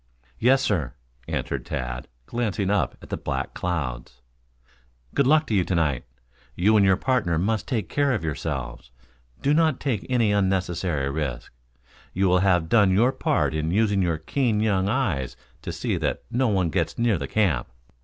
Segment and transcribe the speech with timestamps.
[0.39, 0.95] "Yes, sir,"
[1.27, 4.19] answered Tad, glancing up at the black clouds.
[5.13, 6.05] "Good luck to you to night.
[6.55, 8.89] You and your partner must take care of yourselves.
[9.43, 11.53] Do not take any unnecessary risk.
[12.13, 16.23] You will have done your part in using your keen young eyes to see that
[16.31, 17.67] no one gets near the camp."